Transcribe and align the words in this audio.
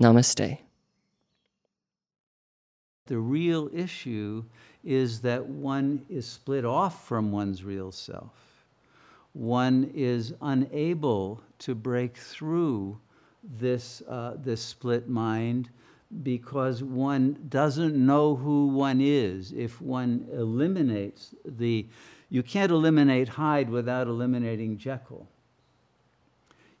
Namaste. 0.00 0.58
The 3.06 3.18
real 3.18 3.68
issue 3.72 4.44
is 4.84 5.20
that 5.22 5.44
one 5.44 6.04
is 6.08 6.26
split 6.26 6.64
off 6.64 7.06
from 7.06 7.32
one's 7.32 7.64
real 7.64 7.90
self. 7.90 8.32
One 9.32 9.90
is 9.94 10.34
unable 10.40 11.42
to 11.60 11.74
break 11.74 12.16
through 12.16 13.00
this, 13.42 14.02
uh, 14.08 14.34
this 14.38 14.60
split 14.60 15.08
mind 15.08 15.70
because 16.22 16.82
one 16.82 17.36
doesn't 17.48 17.94
know 17.94 18.36
who 18.36 18.68
one 18.68 19.00
is. 19.00 19.52
If 19.52 19.80
one 19.80 20.26
eliminates 20.32 21.34
the, 21.44 21.88
you 22.30 22.42
can't 22.42 22.72
eliminate 22.72 23.28
Hyde 23.28 23.68
without 23.68 24.06
eliminating 24.06 24.78
Jekyll. 24.78 25.28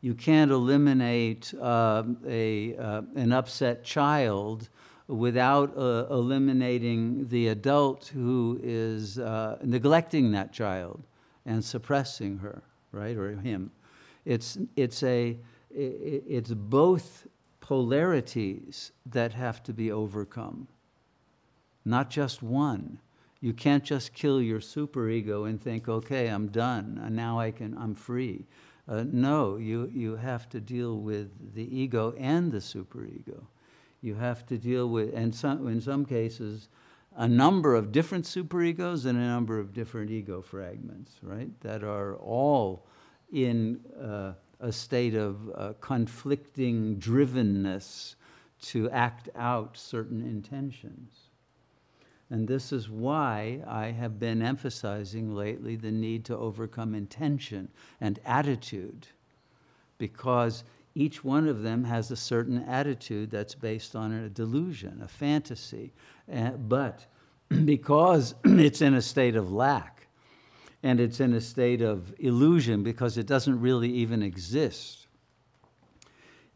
You 0.00 0.14
can't 0.14 0.50
eliminate 0.50 1.52
uh, 1.60 2.04
a, 2.26 2.76
uh, 2.76 3.02
an 3.16 3.32
upset 3.32 3.82
child 3.82 4.68
without 5.08 5.76
uh, 5.76 6.06
eliminating 6.10 7.26
the 7.28 7.48
adult 7.48 8.06
who 8.14 8.60
is 8.62 9.18
uh, 9.18 9.58
neglecting 9.64 10.30
that 10.32 10.52
child 10.52 11.02
and 11.46 11.64
suppressing 11.64 12.38
her, 12.38 12.62
right, 12.92 13.16
or 13.16 13.32
him. 13.32 13.70
It's, 14.24 14.58
it's, 14.76 15.02
a, 15.02 15.36
it's 15.70 16.52
both 16.52 17.26
polarities 17.60 18.92
that 19.06 19.32
have 19.32 19.62
to 19.64 19.72
be 19.72 19.90
overcome, 19.90 20.68
not 21.84 22.10
just 22.10 22.42
one. 22.42 23.00
You 23.40 23.52
can't 23.52 23.84
just 23.84 24.12
kill 24.12 24.42
your 24.42 24.60
superego 24.60 25.48
and 25.48 25.60
think, 25.60 25.88
okay, 25.88 26.28
I'm 26.28 26.48
done, 26.48 27.00
and 27.02 27.16
now 27.16 27.38
I 27.40 27.50
can, 27.50 27.76
I'm 27.78 27.94
free. 27.94 28.44
Uh, 28.88 29.04
no, 29.12 29.56
you, 29.56 29.90
you 29.92 30.16
have 30.16 30.48
to 30.48 30.60
deal 30.60 30.96
with 30.96 31.54
the 31.54 31.76
ego 31.76 32.14
and 32.18 32.50
the 32.50 32.58
superego. 32.58 33.44
You 34.00 34.14
have 34.14 34.46
to 34.46 34.56
deal 34.56 34.88
with, 34.88 35.12
and 35.14 35.34
some, 35.34 35.68
in 35.68 35.80
some 35.80 36.06
cases, 36.06 36.68
a 37.16 37.28
number 37.28 37.74
of 37.74 37.92
different 37.92 38.24
superegos 38.24 39.04
and 39.04 39.18
a 39.18 39.26
number 39.26 39.58
of 39.58 39.74
different 39.74 40.10
ego 40.10 40.40
fragments, 40.40 41.12
right? 41.22 41.50
That 41.60 41.82
are 41.82 42.16
all 42.16 42.86
in 43.32 43.80
uh, 44.00 44.32
a 44.60 44.72
state 44.72 45.14
of 45.14 45.36
uh, 45.54 45.72
conflicting 45.80 46.96
drivenness 46.96 48.14
to 48.60 48.88
act 48.90 49.28
out 49.36 49.76
certain 49.76 50.22
intentions. 50.22 51.27
And 52.30 52.46
this 52.46 52.72
is 52.72 52.90
why 52.90 53.60
I 53.66 53.86
have 53.86 54.18
been 54.18 54.42
emphasizing 54.42 55.34
lately 55.34 55.76
the 55.76 55.90
need 55.90 56.26
to 56.26 56.36
overcome 56.36 56.94
intention 56.94 57.68
and 58.00 58.18
attitude, 58.26 59.06
because 59.96 60.64
each 60.94 61.24
one 61.24 61.48
of 61.48 61.62
them 61.62 61.84
has 61.84 62.10
a 62.10 62.16
certain 62.16 62.62
attitude 62.64 63.30
that's 63.30 63.54
based 63.54 63.96
on 63.96 64.12
a 64.12 64.28
delusion, 64.28 65.00
a 65.02 65.08
fantasy. 65.08 65.92
Uh, 66.30 66.50
but 66.50 67.06
because 67.64 68.34
it's 68.44 68.82
in 68.82 68.94
a 68.94 69.02
state 69.02 69.36
of 69.36 69.50
lack 69.50 70.06
and 70.82 71.00
it's 71.00 71.20
in 71.20 71.32
a 71.32 71.40
state 71.40 71.80
of 71.80 72.14
illusion 72.18 72.82
because 72.82 73.16
it 73.16 73.26
doesn't 73.26 73.58
really 73.58 73.90
even 73.90 74.22
exist, 74.22 75.06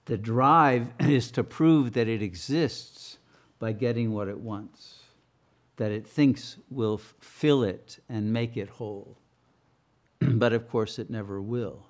the 0.05 0.19
drive 0.19 0.93
is 1.00 1.31
to 1.31 1.43
prove 1.43 1.93
that 1.94 2.09
it 2.09 2.21
exists 2.21 3.16
by 3.59 3.72
getting 3.72 4.12
what 4.12 4.28
it 4.28 4.38
wants 4.38 4.91
that 5.77 5.91
it 5.91 6.06
thinks 6.06 6.59
will 6.71 6.99
fill 6.99 7.62
it 7.62 7.99
and 8.09 8.33
make 8.33 8.56
it 8.56 8.69
whole. 8.69 9.16
but 10.21 10.53
of 10.53 10.69
course, 10.69 10.99
it 10.99 11.10
never 11.10 11.41
will. 11.41 11.87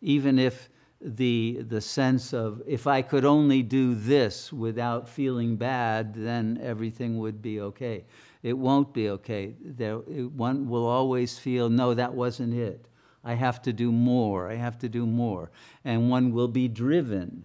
Even 0.00 0.38
if 0.38 0.68
the, 1.00 1.60
the 1.68 1.80
sense 1.80 2.32
of, 2.32 2.62
if 2.66 2.86
I 2.86 3.02
could 3.02 3.24
only 3.24 3.62
do 3.62 3.94
this 3.94 4.52
without 4.52 5.08
feeling 5.08 5.56
bad, 5.56 6.14
then 6.14 6.58
everything 6.62 7.18
would 7.18 7.42
be 7.42 7.60
okay. 7.60 8.04
It 8.42 8.56
won't 8.56 8.92
be 8.92 9.10
okay. 9.10 9.54
There, 9.62 10.00
it, 10.08 10.30
one 10.32 10.68
will 10.68 10.86
always 10.86 11.38
feel, 11.38 11.68
no, 11.68 11.94
that 11.94 12.14
wasn't 12.14 12.54
it. 12.54 12.86
I 13.24 13.34
have 13.34 13.62
to 13.62 13.72
do 13.72 13.90
more. 13.90 14.50
I 14.50 14.54
have 14.54 14.78
to 14.80 14.88
do 14.88 15.06
more. 15.06 15.50
And 15.84 16.10
one 16.10 16.32
will 16.32 16.48
be 16.48 16.68
driven 16.68 17.44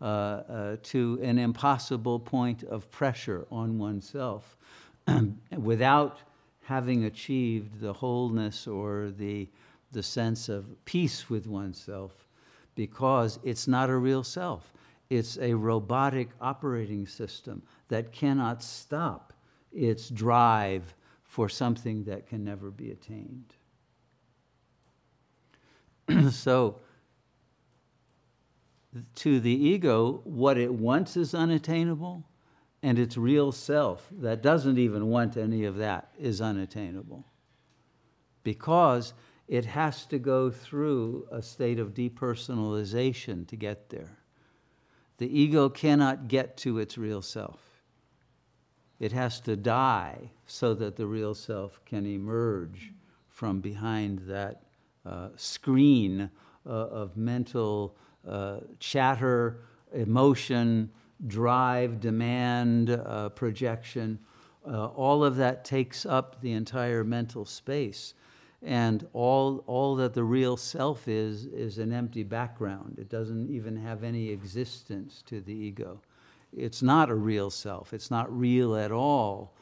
uh, 0.00 0.04
uh, 0.04 0.76
to 0.82 1.18
an 1.22 1.38
impossible 1.38 2.20
point 2.20 2.62
of 2.64 2.90
pressure 2.90 3.46
on 3.50 3.78
oneself 3.78 4.56
without 5.56 6.18
having 6.62 7.04
achieved 7.04 7.80
the 7.80 7.92
wholeness 7.92 8.66
or 8.66 9.12
the, 9.16 9.48
the 9.92 10.02
sense 10.02 10.48
of 10.48 10.84
peace 10.84 11.30
with 11.30 11.46
oneself 11.46 12.26
because 12.74 13.38
it's 13.42 13.68
not 13.68 13.88
a 13.88 13.96
real 13.96 14.24
self. 14.24 14.72
It's 15.08 15.38
a 15.38 15.54
robotic 15.54 16.30
operating 16.40 17.06
system 17.06 17.62
that 17.88 18.12
cannot 18.12 18.62
stop 18.62 19.32
its 19.72 20.08
drive 20.08 20.94
for 21.22 21.48
something 21.48 22.04
that 22.04 22.26
can 22.26 22.44
never 22.44 22.70
be 22.70 22.90
attained. 22.90 23.54
so, 26.32 26.80
to 29.14 29.40
the 29.40 29.50
ego, 29.50 30.20
what 30.24 30.56
it 30.56 30.72
wants 30.72 31.16
is 31.16 31.34
unattainable 31.34 32.24
and 32.82 32.98
its 32.98 33.16
real 33.16 33.52
self 33.52 34.06
that 34.12 34.42
doesn't 34.42 34.78
even 34.78 35.06
want 35.06 35.36
any 35.36 35.64
of 35.64 35.76
that 35.76 36.10
is 36.18 36.40
unattainable 36.40 37.24
because 38.42 39.12
it 39.48 39.64
has 39.64 40.06
to 40.06 40.18
go 40.18 40.50
through 40.50 41.26
a 41.30 41.42
state 41.42 41.78
of 41.78 41.94
depersonalization 41.94 43.46
to 43.48 43.56
get 43.56 43.90
there. 43.90 44.18
The 45.18 45.40
ego 45.40 45.68
cannot 45.68 46.28
get 46.28 46.56
to 46.58 46.78
its 46.78 46.98
real 46.98 47.22
self. 47.22 47.60
It 48.98 49.12
has 49.12 49.40
to 49.40 49.56
die 49.56 50.30
so 50.46 50.74
that 50.74 50.96
the 50.96 51.06
real 51.06 51.34
self 51.34 51.80
can 51.84 52.06
emerge 52.06 52.92
from 53.28 53.60
behind 53.60 54.20
that 54.20 54.62
uh, 55.04 55.28
screen 55.36 56.30
uh, 56.66 56.70
of 56.70 57.16
mental 57.16 57.96
uh, 58.26 58.60
chatter, 58.80 59.60
emotion, 59.92 60.90
drive, 61.26 62.00
demand, 62.00 62.90
uh, 62.90 63.30
projection, 63.30 64.18
uh, 64.66 64.86
all 64.86 65.24
of 65.24 65.36
that 65.36 65.64
takes 65.64 66.04
up 66.04 66.40
the 66.40 66.52
entire 66.52 67.04
mental 67.04 67.44
space. 67.44 68.14
And 68.62 69.06
all, 69.12 69.62
all 69.66 69.94
that 69.96 70.14
the 70.14 70.24
real 70.24 70.56
self 70.56 71.08
is, 71.08 71.46
is 71.46 71.78
an 71.78 71.92
empty 71.92 72.22
background. 72.22 72.98
It 72.98 73.08
doesn't 73.08 73.50
even 73.50 73.76
have 73.76 74.02
any 74.02 74.30
existence 74.30 75.22
to 75.26 75.40
the 75.40 75.54
ego. 75.54 76.00
It's 76.56 76.82
not 76.82 77.10
a 77.10 77.14
real 77.14 77.50
self. 77.50 77.92
It's 77.92 78.10
not 78.10 78.36
real 78.36 78.76
at 78.76 78.90
all 78.90 79.54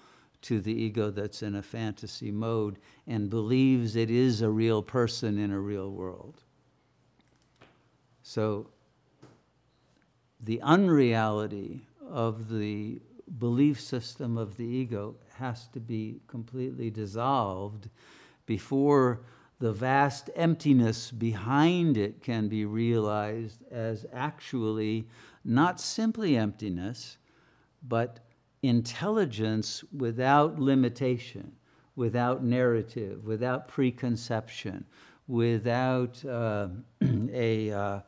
to 0.43 0.60
the 0.60 0.72
ego 0.72 1.10
that's 1.10 1.43
in 1.43 1.56
a 1.56 1.62
fantasy 1.62 2.31
mode 2.31 2.78
and 3.06 3.31
believes 3.31 3.97
it 3.97 4.10
is 4.10 4.43
a 4.43 4.50
real 4.50 4.82
person 4.82 5.38
in 5.38 5.50
a 5.50 5.59
real 5.59 5.91
world. 5.91 6.43
So 8.22 8.66
the 10.44 10.60
unreality 10.62 11.87
of 12.11 12.50
the 12.50 13.00
belief 13.38 13.81
system 13.81 14.37
of 14.37 14.56
the 14.56 14.64
ego 14.64 15.14
has 15.37 15.69
to 15.69 15.81
be 15.81 16.20
completely 16.29 16.91
dissolved 16.91 17.88
before 18.46 19.20
the 19.58 19.73
vast 19.73 20.29
emptiness 20.37 21.11
behind 21.11 21.96
it 21.96 22.23
can 22.23 22.49
be 22.49 22.67
realized 22.67 23.62
as 23.70 24.05
actually 24.12 25.08
not 25.44 25.81
simply 25.81 26.37
emptiness, 26.37 27.17
but 27.88 28.20
intelligence 28.62 29.82
without 29.96 30.58
limitation, 30.58 31.52
without 31.96 32.44
narrative, 32.44 33.25
without 33.25 33.69
preconception, 33.69 34.85
without 35.26 36.23
uh, 36.26 36.69
a 37.32 37.70
uh, 37.73 38.00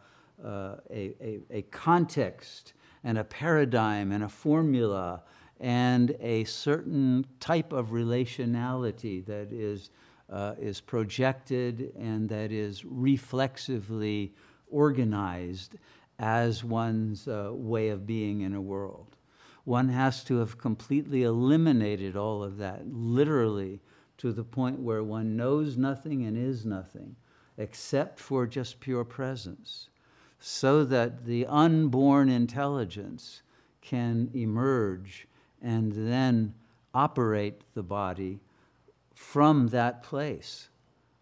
uh, 0.45 0.77
a, 0.91 1.15
a, 1.21 1.41
a 1.51 1.63
context 1.63 2.75
and 3.05 3.19
a 3.19 3.25
paradigm 3.25 4.13
and 4.13 4.25
a 4.25 4.29
formula 4.29 5.23
and 5.61 6.15
a 6.21 6.45
certain 6.45 7.25
type 7.41 7.73
of 7.73 7.89
relationality 7.89 9.25
that 9.25 9.53
is, 9.53 9.91
uh, 10.31 10.55
is 10.61 10.81
projected 10.81 11.93
and 11.99 12.29
that 12.29 12.53
is 12.53 12.85
reflexively 12.85 14.35
organized 14.71 15.77
as 16.19 16.65
one's 16.65 17.29
uh, 17.29 17.51
way 17.53 17.89
of 17.89 18.07
being 18.07 18.43
in 18.43 18.55
a 18.55 18.61
world. 18.61 19.17
One 19.65 19.89
has 19.89 20.23
to 20.25 20.39
have 20.39 20.59
completely 20.59 21.25
eliminated 21.25 22.17
all 22.17 22.43
of 22.43 22.59
that, 22.59 22.87
literally, 22.87 23.81
to 24.19 24.33
the 24.33 24.45
point 24.45 24.79
where 24.79 25.03
one 25.03 25.37
knows 25.37 25.77
nothing 25.77 26.25
and 26.25 26.37
is 26.37 26.65
nothing, 26.65 27.17
except 27.59 28.19
for 28.19 28.47
just 28.47 28.81
pure 28.81 29.05
presence, 29.05 29.89
so 30.39 30.85
that 30.85 31.25
the 31.25 31.47
unborn 31.47 32.29
intelligence 32.29 33.43
can 33.81 34.31
emerge 34.35 35.27
and 35.63 35.93
then 35.93 36.55
operate 36.95 37.63
the 37.75 37.83
body 37.83 38.41
from 39.15 39.69
that 39.69 40.03
place 40.03 40.69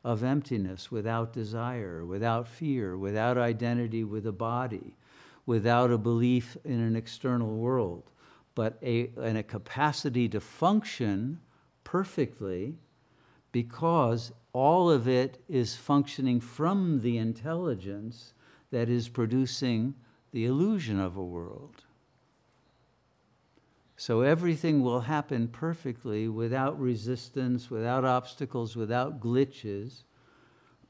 of 0.05 0.23
emptiness, 0.23 0.91
without 0.91 1.33
desire, 1.33 2.05
without 2.05 2.47
fear, 2.47 2.97
without 2.97 3.39
identity 3.39 4.05
with 4.05 4.27
a 4.27 4.33
body, 4.33 4.95
without 5.47 5.91
a 5.91 5.99
belief 5.99 6.57
in 6.65 6.81
an 6.81 6.95
external 6.95 7.57
world, 7.57 8.11
but 8.55 8.77
a, 8.83 9.11
and 9.21 9.39
a 9.39 9.43
capacity 9.43 10.29
to 10.29 10.41
function 10.41 11.41
perfectly 11.85 12.75
because 13.51 14.33
all 14.53 14.91
of 14.91 15.09
it 15.09 15.43
is 15.49 15.77
functioning 15.77 16.41
from 16.41 17.01
the 17.01 17.17
intelligence 17.17 18.35
that 18.75 18.89
is 18.89 19.09
producing 19.09 19.95
the 20.33 20.47
illusion 20.47 20.99
of 20.99 21.17
a 21.17 21.23
world. 21.23 21.85
So 23.97 24.23
everything 24.23 24.83
will 24.83 24.99
happen 24.99 25.47
perfectly 25.47 26.27
without 26.27 26.81
resistance, 26.81 27.71
without 27.71 28.05
obstacles, 28.05 28.75
without 28.75 29.21
glitches. 29.21 30.03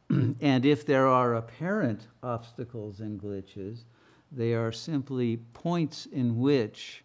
and 0.40 0.64
if 0.64 0.86
there 0.86 1.06
are 1.06 1.34
apparent 1.34 2.08
obstacles 2.22 3.00
and 3.00 3.20
glitches, 3.20 3.80
they 4.32 4.54
are 4.54 4.72
simply 4.72 5.36
points 5.52 6.06
in 6.06 6.38
which 6.38 7.04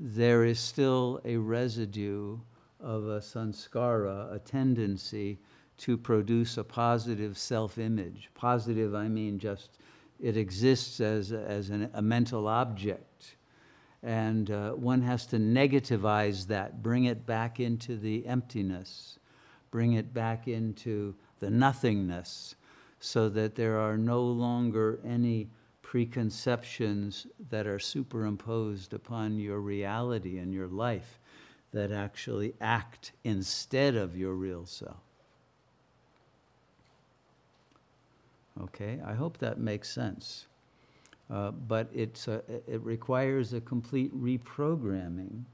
there 0.00 0.46
is 0.46 0.58
still 0.58 1.20
a 1.26 1.36
residue 1.36 2.38
of 2.80 3.08
a 3.08 3.20
sanskara, 3.20 4.34
a 4.34 4.38
tendency 4.38 5.38
to 5.76 5.98
produce 5.98 6.56
a 6.56 6.64
positive 6.64 7.36
self 7.36 7.76
image. 7.76 8.30
Positive, 8.32 8.94
I 8.94 9.08
mean 9.08 9.38
just 9.38 9.78
it 10.24 10.36
exists 10.36 11.00
as, 11.00 11.32
as 11.32 11.70
an, 11.70 11.90
a 11.94 12.02
mental 12.02 12.48
object 12.48 13.36
and 14.04 14.50
uh, 14.50 14.72
one 14.72 15.00
has 15.00 15.24
to 15.26 15.36
negativize 15.36 16.46
that, 16.48 16.82
bring 16.82 17.04
it 17.04 17.24
back 17.24 17.58
into 17.58 17.96
the 17.96 18.26
emptiness, 18.26 19.18
bring 19.70 19.94
it 19.94 20.12
back 20.12 20.46
into 20.46 21.14
the 21.40 21.48
nothingness, 21.48 22.54
so 23.00 23.30
that 23.30 23.54
there 23.54 23.78
are 23.78 23.96
no 23.96 24.22
longer 24.22 25.00
any 25.06 25.48
preconceptions 25.80 27.26
that 27.48 27.66
are 27.66 27.78
superimposed 27.78 28.92
upon 28.92 29.38
your 29.38 29.60
reality 29.60 30.38
and 30.38 30.52
your 30.52 30.68
life 30.68 31.18
that 31.72 31.90
actually 31.90 32.54
act 32.60 33.12
instead 33.24 33.94
of 33.94 34.16
your 34.16 34.34
real 34.34 34.66
self. 34.66 35.03
Okay, 38.62 39.00
I 39.04 39.14
hope 39.14 39.38
that 39.38 39.58
makes 39.58 39.90
sense. 39.90 40.46
Uh, 41.30 41.50
but 41.50 41.88
it's 41.92 42.28
a, 42.28 42.42
it 42.68 42.80
requires 42.82 43.52
a 43.52 43.60
complete 43.60 44.14
reprogramming 44.14 45.44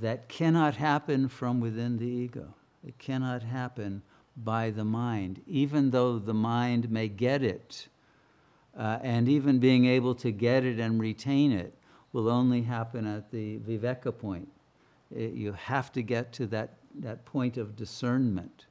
that 0.00 0.28
cannot 0.28 0.76
happen 0.76 1.28
from 1.28 1.60
within 1.60 1.98
the 1.98 2.06
ego. 2.06 2.54
It 2.86 2.98
cannot 2.98 3.42
happen 3.42 4.02
by 4.36 4.70
the 4.70 4.84
mind, 4.84 5.42
even 5.46 5.90
though 5.90 6.18
the 6.18 6.34
mind 6.34 6.90
may 6.90 7.08
get 7.08 7.42
it. 7.42 7.88
Uh, 8.76 8.98
and 9.02 9.28
even 9.28 9.58
being 9.58 9.86
able 9.86 10.14
to 10.16 10.30
get 10.30 10.64
it 10.64 10.78
and 10.80 11.00
retain 11.00 11.52
it 11.52 11.74
will 12.12 12.28
only 12.28 12.62
happen 12.62 13.06
at 13.06 13.30
the 13.30 13.58
viveka 13.58 14.16
point. 14.16 14.48
It, 15.14 15.32
you 15.32 15.52
have 15.52 15.92
to 15.92 16.02
get 16.02 16.32
to 16.34 16.46
that, 16.48 16.74
that 16.96 17.24
point 17.24 17.56
of 17.56 17.76
discernment 17.76 18.66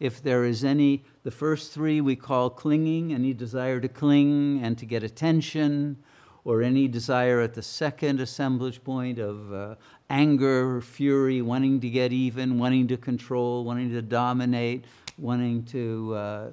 if 0.00 0.22
there 0.22 0.44
is 0.44 0.64
any, 0.64 1.04
the 1.22 1.30
first 1.30 1.72
three 1.72 2.00
we 2.00 2.16
call 2.16 2.50
clinging, 2.50 3.12
any 3.12 3.32
desire 3.32 3.80
to 3.80 3.88
cling 3.88 4.60
and 4.62 4.76
to 4.78 4.86
get 4.86 5.02
attention, 5.02 5.96
or 6.44 6.62
any 6.62 6.88
desire 6.88 7.40
at 7.40 7.54
the 7.54 7.62
second 7.62 8.20
assemblage 8.20 8.82
point 8.82 9.18
of 9.18 9.52
uh, 9.52 9.74
anger, 10.10 10.80
fury, 10.80 11.40
wanting 11.40 11.80
to 11.80 11.88
get 11.88 12.12
even, 12.12 12.58
wanting 12.58 12.88
to 12.88 12.96
control, 12.96 13.64
wanting 13.64 13.90
to 13.90 14.02
dominate, 14.02 14.84
wanting 15.18 15.64
to, 15.64 16.14
uh, 16.14 16.50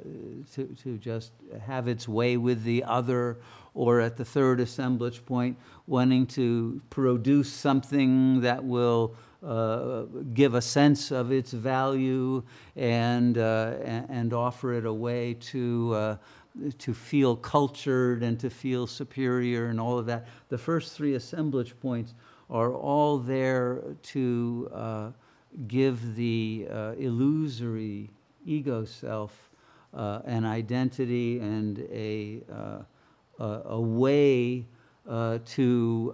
to, 0.53 0.65
to 0.83 0.97
just 0.97 1.31
have 1.65 1.87
its 1.87 2.07
way 2.07 2.37
with 2.37 2.63
the 2.63 2.83
other, 2.83 3.37
or 3.73 3.99
at 3.99 4.17
the 4.17 4.25
third 4.25 4.59
assemblage 4.59 5.25
point, 5.25 5.57
wanting 5.87 6.25
to 6.25 6.81
produce 6.89 7.51
something 7.51 8.41
that 8.41 8.63
will 8.63 9.15
uh, 9.45 10.01
give 10.33 10.53
a 10.53 10.61
sense 10.61 11.11
of 11.11 11.31
its 11.31 11.51
value 11.51 12.43
and, 12.75 13.37
uh, 13.37 13.75
and 14.09 14.33
offer 14.33 14.73
it 14.73 14.85
a 14.85 14.93
way 14.93 15.33
to, 15.35 15.93
uh, 15.93 16.17
to 16.77 16.93
feel 16.93 17.35
cultured 17.35 18.21
and 18.21 18.39
to 18.39 18.49
feel 18.49 18.85
superior 18.85 19.67
and 19.67 19.79
all 19.79 19.97
of 19.97 20.05
that. 20.05 20.27
The 20.49 20.57
first 20.57 20.93
three 20.93 21.13
assemblage 21.13 21.79
points 21.79 22.15
are 22.49 22.73
all 22.73 23.17
there 23.17 23.81
to 24.01 24.69
uh, 24.73 25.11
give 25.67 26.15
the 26.15 26.67
uh, 26.69 26.93
illusory 26.97 28.09
ego 28.45 28.85
self 28.85 29.49
uh, 29.93 30.21
an 30.25 30.45
identity 30.45 31.39
and 31.39 31.79
a, 31.91 32.41
a, 33.39 33.45
a 33.65 33.81
way 33.81 34.65
to, 35.07 36.13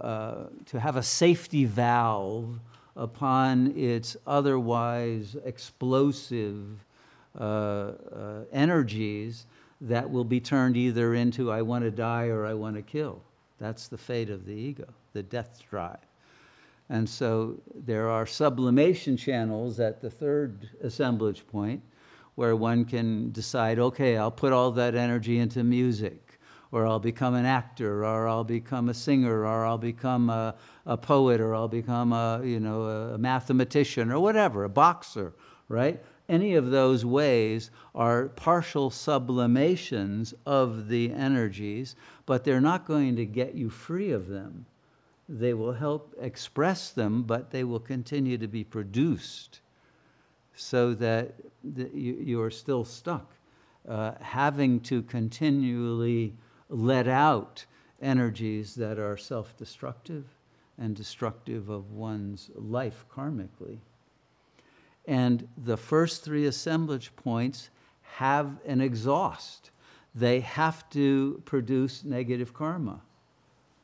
to 0.66 0.80
have 0.80 0.96
a 0.96 1.04
safety 1.04 1.66
valve 1.66 2.60
upon 2.96 3.74
its 3.78 4.16
otherwise 4.26 5.36
explosive 5.44 6.86
uh, 7.40 7.44
uh, 7.44 7.94
energies 8.54 9.46
that 9.82 10.10
will 10.10 10.24
be 10.24 10.40
turned 10.40 10.78
either 10.78 11.16
into 11.16 11.52
I 11.52 11.62
want 11.62 11.84
to 11.84 11.92
die 11.92 12.28
or 12.28 12.46
I 12.46 12.54
want 12.54 12.78
to 12.78 12.82
kill. 12.82 13.22
That's 13.60 13.88
the 13.88 13.98
fate 13.98 14.30
of 14.30 14.46
the 14.46 14.54
ego, 14.54 14.88
the 15.14 15.24
death 15.24 15.62
drive. 15.70 15.98
And 16.90 17.10
so 17.10 17.56
there 17.86 18.10
are 18.10 18.26
sublimation 18.26 19.18
channels 19.18 19.80
at 19.80 20.02
the 20.02 20.10
third 20.10 20.70
assemblage 20.82 21.46
point 21.48 21.82
where 22.36 22.56
one 22.56 22.86
can 22.86 23.32
decide, 23.32 23.80
okay, 23.80 24.18
I'll 24.18 24.32
put 24.32 24.54
all 24.54 24.72
that 24.72 24.96
energy 24.96 25.40
into 25.40 25.64
music 25.64 26.26
or 26.76 26.86
I'll 26.86 27.00
become 27.00 27.36
an 27.36 27.46
actor, 27.46 28.04
or 28.04 28.28
I'll 28.28 28.44
become 28.44 28.90
a 28.90 28.94
singer, 28.94 29.46
or 29.46 29.66
I'll 29.66 29.78
become 29.78 30.30
a, 30.30 30.56
a 30.86 30.98
poet, 30.98 31.40
or 31.40 31.56
I'll 31.56 31.70
become 31.70 32.12
a, 32.12 32.42
you 32.44 32.60
know, 32.60 32.84
a 33.14 33.18
mathematician, 33.18 34.12
or 34.12 34.20
whatever, 34.20 34.66
a 34.66 34.70
boxer, 34.70 35.34
right? 35.70 36.04
Any 36.28 36.56
of 36.56 36.72
those 36.72 37.06
ways 37.06 37.72
are 37.94 38.28
partial 38.28 38.90
sublimations 38.90 40.34
of 40.46 40.90
the 40.90 41.14
energies, 41.14 41.96
but 42.26 42.44
they're 42.44 42.60
not 42.60 42.86
going 42.86 43.16
to 43.16 43.26
get 43.26 43.56
you 43.56 43.70
free 43.70 44.12
of 44.12 44.28
them. 44.28 44.66
They 45.30 45.54
will 45.54 45.72
help 45.72 46.14
express 46.20 46.90
them, 46.90 47.24
but 47.24 47.52
they 47.52 47.64
will 47.64 47.80
continue 47.80 48.38
to 48.38 48.50
be 48.50 48.66
produced 48.66 49.62
so 50.56 50.94
that 50.96 51.36
you, 51.64 52.14
you 52.14 52.42
are 52.42 52.52
still 52.52 52.86
stuck, 52.86 53.34
uh, 53.88 54.14
having 54.22 54.80
to 54.82 55.04
continually 55.04 56.36
let 56.70 57.08
out 57.08 57.66
energies 58.02 58.76
that 58.76 59.00
are 59.00 59.18
self 59.18 59.56
destructive 59.58 60.26
and 60.78 60.96
destructive 60.96 61.70
of 61.70 61.92
one's 61.92 62.50
life 62.56 63.06
karmically. 63.14 63.80
And 65.08 65.48
the 65.58 65.78
first 65.78 66.24
three 66.24 66.46
assemblage 66.46 67.16
points 67.16 67.70
have 68.02 68.58
an 68.66 68.82
exhaust. 68.82 69.72
They 70.14 70.40
have 70.40 70.90
to 70.92 71.42
produce 71.46 72.04
negative 72.04 72.54
karma. 72.54 73.02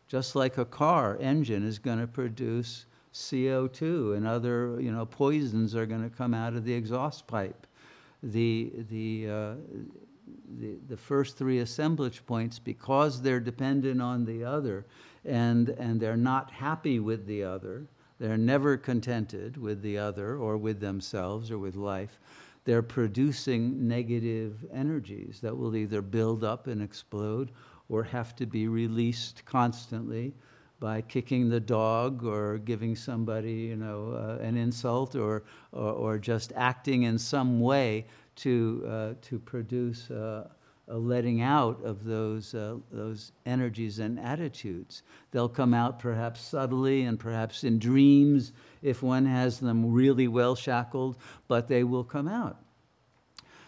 Just 0.08 0.36
like 0.36 0.58
a 0.58 0.66
car 0.66 1.18
engine 1.22 1.66
is 1.66 1.80
going 1.80 2.00
to 2.00 2.08
produce 2.08 2.86
CO2 3.14 4.16
and 4.16 4.26
other 4.26 4.78
you 4.80 4.92
know, 4.92 5.06
poisons 5.06 5.76
are 5.76 5.86
going 5.86 6.04
to 6.04 6.16
come 6.16 6.34
out 6.34 6.54
of 6.54 6.64
the 6.64 6.74
exhaust 6.74 7.28
pipe. 7.28 7.68
The, 8.24 8.72
the, 8.90 9.30
uh, 9.30 9.54
the, 10.60 10.78
the 10.88 10.98
first 10.98 11.38
three 11.38 11.60
assemblage 11.60 12.26
points, 12.26 12.60
because 12.60 13.22
they're 13.22 13.40
dependent 13.40 14.02
on 14.02 14.26
the 14.26 14.44
other 14.44 14.86
and, 15.26 15.70
and 15.70 16.00
they're 16.00 16.18
not 16.18 16.52
happy 16.52 17.00
with 17.00 17.26
the 17.26 17.44
other, 17.44 17.88
they're 18.20 18.38
never 18.38 18.78
contented 18.78 19.58
with 19.58 19.82
the 19.82 19.98
other 19.98 20.36
or 20.36 20.58
with 20.58 20.80
themselves 20.80 21.52
or 21.52 21.58
with 21.58 21.76
life, 21.76 22.20
they're 22.64 22.84
producing 22.84 23.88
negative 23.88 24.64
energies 24.72 25.40
that 25.42 25.58
will 25.58 25.76
either 25.76 26.02
build 26.02 26.44
up 26.44 26.68
and 26.68 26.82
explode 26.82 27.52
or 27.90 28.04
have 28.04 28.36
to 28.36 28.46
be 28.46 28.68
released 28.68 29.44
constantly 29.46 30.34
by 30.82 31.00
kicking 31.00 31.48
the 31.48 31.60
dog 31.60 32.26
or 32.26 32.58
giving 32.58 32.96
somebody 32.96 33.54
you 33.54 33.78
know 33.78 34.12
uh, 34.12 34.44
an 34.44 34.58
insult 34.58 35.16
or, 35.16 35.44
or, 35.72 35.92
or 35.94 36.18
just 36.18 36.52
acting 36.58 37.04
in 37.04 37.18
some 37.18 37.62
way 37.62 38.06
to, 38.36 38.84
uh, 38.90 39.14
to 39.22 39.40
produce 39.40 40.10
uh, 40.10 40.50
a 40.88 40.98
letting 40.98 41.42
out 41.42 41.82
of 41.86 42.04
those, 42.04 42.56
uh, 42.56 42.76
those 42.92 43.32
energies 43.46 44.00
and 44.00 44.20
attitudes. 44.20 45.04
They'll 45.32 45.48
come 45.48 45.74
out 45.74 46.00
perhaps 46.00 46.42
subtly 46.42 47.04
and 47.04 47.20
perhaps 47.20 47.64
in 47.64 47.80
dreams 47.80 48.52
if 48.82 49.04
one 49.04 49.26
has 49.26 49.60
them 49.60 49.94
really 49.94 50.28
well 50.28 50.56
shackled, 50.56 51.18
but 51.48 51.68
they 51.68 51.84
will 51.84 52.04
come 52.04 52.28
out. 52.28 52.58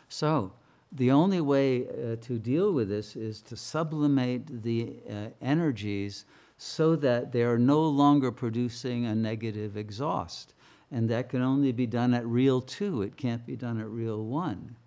So, 0.09 0.53
the 0.91 1.11
only 1.11 1.41
way 1.41 1.87
uh, 1.87 2.17
to 2.21 2.37
deal 2.37 2.71
with 2.71 2.89
this 2.89 3.15
is 3.15 3.41
to 3.43 3.55
sublimate 3.55 4.63
the 4.63 4.95
uh, 5.09 5.27
energies 5.41 6.25
so 6.63 6.95
that 6.95 7.33
they 7.33 7.43
are 7.43 7.59
no 7.59 7.81
longer 7.81 8.31
producing 8.31 9.05
a 9.05 9.13
negative 9.13 9.75
exhaust. 9.75 10.53
And 10.91 11.09
that 11.09 11.27
can 11.27 11.41
only 11.41 11.73
be 11.73 11.85
done 11.85 12.13
at 12.13 12.25
real 12.25 12.61
two, 12.61 13.01
it 13.01 13.17
can't 13.17 13.45
be 13.45 13.57
done 13.57 13.81
at 13.81 13.89
real 13.89 14.23
one. 14.23 14.77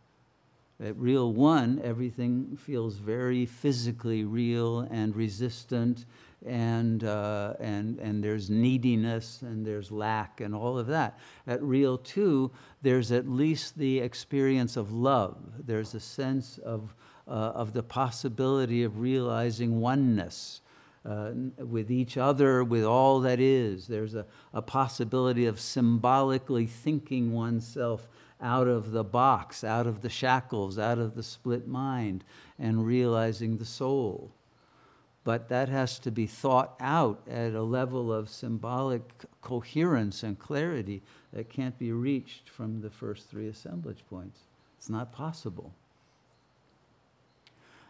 At 0.82 0.96
real 0.96 1.34
one, 1.34 1.80
everything 1.84 2.56
feels 2.56 2.96
very 2.96 3.44
physically 3.44 4.24
real 4.24 4.80
and 4.90 5.14
resistant, 5.14 6.06
and, 6.46 7.04
uh, 7.04 7.54
and, 7.60 7.98
and 7.98 8.24
there's 8.24 8.48
neediness 8.48 9.42
and 9.42 9.66
there's 9.66 9.92
lack 9.92 10.40
and 10.40 10.54
all 10.54 10.78
of 10.78 10.86
that. 10.86 11.18
At 11.46 11.62
real 11.62 11.98
two, 11.98 12.52
there's 12.80 13.12
at 13.12 13.28
least 13.28 13.76
the 13.76 14.00
experience 14.00 14.78
of 14.78 14.92
love. 14.92 15.36
There's 15.66 15.94
a 15.94 16.00
sense 16.00 16.56
of, 16.58 16.94
uh, 17.28 17.30
of 17.30 17.74
the 17.74 17.82
possibility 17.82 18.82
of 18.82 18.98
realizing 18.98 19.80
oneness. 19.80 20.62
Uh, 21.06 21.30
with 21.58 21.88
each 21.88 22.16
other, 22.16 22.64
with 22.64 22.82
all 22.82 23.20
that 23.20 23.38
is. 23.38 23.86
There's 23.86 24.16
a, 24.16 24.26
a 24.52 24.60
possibility 24.60 25.46
of 25.46 25.60
symbolically 25.60 26.66
thinking 26.66 27.32
oneself 27.32 28.08
out 28.40 28.66
of 28.66 28.90
the 28.90 29.04
box, 29.04 29.62
out 29.62 29.86
of 29.86 30.02
the 30.02 30.08
shackles, 30.08 30.80
out 30.80 30.98
of 30.98 31.14
the 31.14 31.22
split 31.22 31.68
mind, 31.68 32.24
and 32.58 32.84
realizing 32.84 33.56
the 33.56 33.64
soul. 33.64 34.32
But 35.22 35.48
that 35.48 35.68
has 35.68 36.00
to 36.00 36.10
be 36.10 36.26
thought 36.26 36.74
out 36.80 37.22
at 37.30 37.54
a 37.54 37.62
level 37.62 38.12
of 38.12 38.28
symbolic 38.28 39.02
coherence 39.42 40.24
and 40.24 40.36
clarity 40.36 41.02
that 41.32 41.48
can't 41.48 41.78
be 41.78 41.92
reached 41.92 42.50
from 42.50 42.80
the 42.80 42.90
first 42.90 43.30
three 43.30 43.46
assemblage 43.46 44.02
points. 44.10 44.40
It's 44.76 44.90
not 44.90 45.12
possible. 45.12 45.72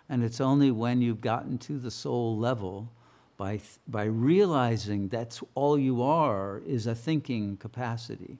And 0.07 0.23
it's 0.23 0.41
only 0.43 0.71
when 0.71 1.01
you've 1.01 1.23
gotten 1.23 1.57
to 1.59 1.79
the 1.79 1.91
soul 1.91 2.37
level, 2.37 2.91
by, 3.37 3.61
by 3.89 4.05
realizing 4.05 5.09
that's 5.09 5.43
all 5.55 5.79
you 5.79 6.03
are, 6.03 6.63
is 6.67 6.87
a 6.87 6.95
thinking 6.95 7.57
capacity 7.57 8.39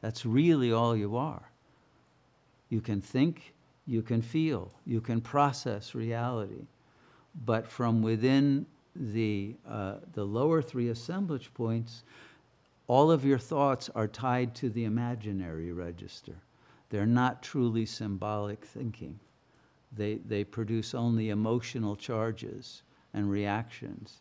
that's 0.00 0.24
really 0.24 0.72
all 0.72 0.96
you 0.96 1.16
are. 1.16 1.50
You 2.68 2.80
can 2.80 3.00
think, 3.00 3.54
you 3.86 4.02
can 4.02 4.22
feel, 4.22 4.70
you 4.84 5.00
can 5.00 5.20
process 5.20 5.94
reality. 5.94 6.66
But 7.44 7.66
from 7.66 8.02
within 8.02 8.66
the, 8.94 9.54
uh, 9.68 9.96
the 10.14 10.24
lower 10.24 10.62
three 10.62 10.88
assemblage 10.88 11.52
points, 11.54 12.02
all 12.88 13.10
of 13.10 13.24
your 13.24 13.38
thoughts 13.38 13.90
are 13.94 14.08
tied 14.08 14.54
to 14.56 14.70
the 14.70 14.84
imaginary 14.84 15.72
register. 15.72 16.34
They're 16.90 17.04
not 17.04 17.42
truly 17.42 17.84
symbolic 17.84 18.64
thinking. 18.64 19.18
They, 19.96 20.14
they 20.26 20.44
produce 20.44 20.94
only 20.94 21.30
emotional 21.30 21.96
charges 21.96 22.82
and 23.12 23.30
reactions 23.30 24.20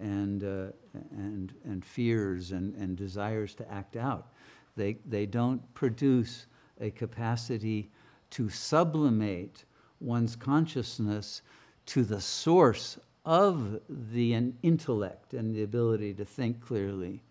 and, 0.00 0.44
uh, 0.44 0.72
and, 1.10 1.52
and 1.64 1.84
fears 1.84 2.52
and, 2.52 2.74
and 2.74 2.96
desires 2.96 3.54
to 3.54 3.72
act 3.72 3.96
out. 3.96 4.28
They, 4.76 4.98
they 5.06 5.26
don't 5.26 5.62
produce 5.74 6.46
a 6.80 6.90
capacity 6.90 7.90
to 8.30 8.48
sublimate 8.48 9.64
one's 10.00 10.36
consciousness 10.36 11.42
to 11.86 12.02
the 12.02 12.20
source 12.20 12.98
of 13.24 13.80
the 13.88 14.34
intellect 14.62 15.34
and 15.34 15.54
the 15.54 15.62
ability 15.62 16.12
to 16.14 16.24
think 16.24 16.60
clearly. 16.60 17.22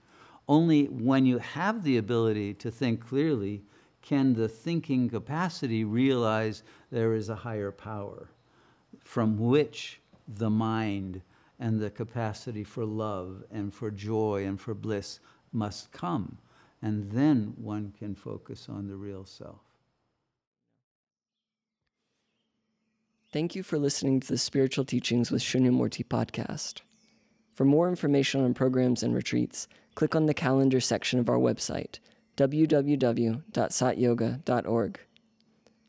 Only 0.47 0.85
when 0.85 1.25
you 1.25 1.37
have 1.39 1.83
the 1.83 1.97
ability 1.97 2.53
to 2.55 2.71
think 2.71 3.05
clearly 3.05 3.63
can 4.01 4.33
the 4.33 4.49
thinking 4.49 5.09
capacity 5.09 5.83
realize 5.83 6.63
there 6.91 7.13
is 7.13 7.29
a 7.29 7.35
higher 7.35 7.71
power 7.71 8.27
from 9.03 9.37
which 9.37 9.99
the 10.27 10.49
mind 10.49 11.21
and 11.63 11.79
the 11.79 11.89
capacity 11.89 12.63
for 12.65 12.83
love 12.83 13.41
and 13.49 13.73
for 13.73 13.89
joy 13.89 14.43
and 14.45 14.59
for 14.59 14.73
bliss 14.73 15.21
must 15.53 15.93
come 15.93 16.37
and 16.81 17.09
then 17.11 17.53
one 17.55 17.93
can 17.97 18.13
focus 18.13 18.67
on 18.67 18.89
the 18.89 18.97
real 18.97 19.23
self. 19.23 19.61
Thank 23.31 23.55
you 23.55 23.63
for 23.63 23.79
listening 23.79 24.19
to 24.19 24.27
the 24.27 24.37
Spiritual 24.37 24.83
Teachings 24.83 25.31
with 25.31 25.41
Shunyamurti 25.41 26.05
podcast. 26.05 26.81
For 27.53 27.63
more 27.63 27.87
information 27.87 28.43
on 28.43 28.53
programs 28.53 29.01
and 29.01 29.15
retreats, 29.15 29.69
click 29.95 30.17
on 30.17 30.25
the 30.25 30.33
calendar 30.33 30.81
section 30.81 31.17
of 31.17 31.29
our 31.29 31.37
website, 31.37 31.99
www.satyoga.org. 32.35 34.99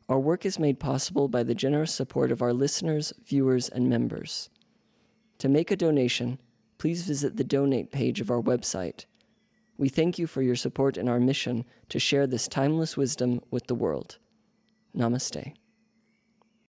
Our 0.07 0.19
work 0.19 0.45
is 0.45 0.59
made 0.59 0.79
possible 0.79 1.27
by 1.27 1.41
the 1.43 1.55
generous 1.55 1.91
support 1.91 2.31
of 2.31 2.41
our 2.41 2.53
listeners, 2.53 3.11
viewers, 3.25 3.67
and 3.67 3.89
members. 3.89 4.49
To 5.39 5.49
make 5.49 5.71
a 5.71 5.75
donation, 5.75 6.39
please 6.77 7.03
visit 7.03 7.37
the 7.37 7.43
donate 7.43 7.91
page 7.91 8.21
of 8.21 8.31
our 8.31 8.41
website 8.41 9.05
we 9.77 9.89
thank 9.89 10.17
you 10.17 10.25
for 10.25 10.41
your 10.41 10.55
support 10.55 10.97
in 10.97 11.09
our 11.09 11.19
mission 11.19 11.65
to 11.89 11.99
share 11.99 12.27
this 12.27 12.47
timeless 12.47 12.95
wisdom 12.95 13.41
with 13.51 13.67
the 13.67 13.75
world. 13.75 14.17
Namaste. 14.95 15.53